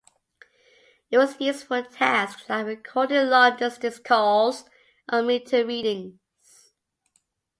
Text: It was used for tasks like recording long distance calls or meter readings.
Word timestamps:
It 1.11 1.19
was 1.19 1.39
used 1.39 1.67
for 1.67 1.83
tasks 1.83 2.49
like 2.49 2.65
recording 2.65 3.27
long 3.27 3.55
distance 3.57 3.99
calls 3.99 4.65
or 5.13 5.21
meter 5.21 5.63
readings. 5.63 6.17